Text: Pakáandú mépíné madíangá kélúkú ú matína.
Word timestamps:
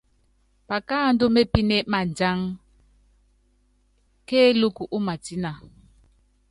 Pakáandú 0.69 1.25
mépíné 1.35 1.77
madíangá 1.93 2.57
kélúkú 4.27 4.83
ú 4.95 4.97
matína. 5.05 5.51